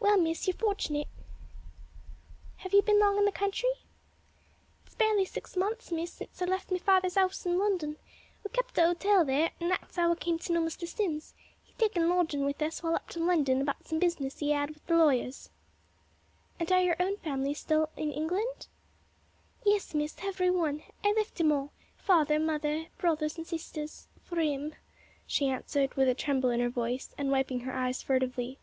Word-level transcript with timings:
"Well, 0.00 0.16
Miss, 0.16 0.46
you're 0.46 0.54
fortunate." 0.56 1.08
"Have 2.58 2.72
you 2.72 2.80
been 2.80 2.98
long 2.98 3.18
in 3.18 3.26
the 3.26 3.32
country?" 3.32 3.68
"It's 4.86 4.94
barely 4.94 5.26
six 5.26 5.56
months, 5.56 5.92
Miss, 5.92 6.12
since 6.14 6.40
I 6.40 6.46
left 6.46 6.70
me 6.70 6.78
father's 6.78 7.18
'ouse 7.18 7.44
in 7.44 7.58
London. 7.58 7.98
We 8.42 8.50
kept 8.50 8.78
an 8.78 8.88
'otel 8.88 9.26
there; 9.26 9.50
an' 9.60 9.68
that's 9.68 9.98
'ow 9.98 10.12
I 10.12 10.14
came 10.14 10.38
to 10.38 10.52
know 10.54 10.62
Mr. 10.62 10.88
Sims; 10.88 11.34
he 11.62 11.74
takin' 11.74 12.08
lodgin' 12.08 12.46
with 12.46 12.62
us 12.62 12.82
while 12.82 12.94
up 12.94 13.10
to 13.10 13.20
London 13.22 13.60
about 13.60 13.86
some 13.86 13.98
business 13.98 14.42
'e 14.42 14.54
'ad 14.54 14.70
with 14.70 14.86
the 14.86 14.96
lawyers." 14.96 15.50
"And 16.58 16.72
are 16.72 16.80
your 16.82 16.96
own 16.98 17.18
family 17.18 17.48
all 17.50 17.54
still 17.54 17.88
in 17.94 18.10
England?" 18.10 18.68
"Yes, 19.66 19.92
Miss; 19.94 20.18
hevery 20.20 20.50
one; 20.50 20.82
I 21.04 21.12
left 21.12 21.38
'em 21.40 21.52
all 21.52 21.72
father, 21.98 22.38
mother, 22.40 22.86
brothers 22.96 23.36
and 23.36 23.46
sisters 23.46 24.08
for 24.22 24.40
'im," 24.40 24.74
she 25.26 25.48
answered 25.48 25.94
with 25.94 26.08
a 26.08 26.14
tremble 26.14 26.48
in 26.50 26.60
her 26.60 26.70
voice 26.70 27.14
and 27.18 27.30
wiping 27.30 27.60
her 27.60 27.72
eyes 27.74 28.02
furtively. 28.02 28.58